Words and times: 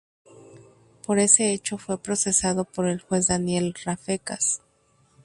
Por 1.05 1.19
ese 1.19 1.53
hecho 1.53 1.77
fue 1.77 1.99
procesado 2.01 2.65
por 2.65 2.87
el 2.87 3.01
juez 3.01 3.27
Daniel 3.27 3.75
Rafecas. 3.85 4.63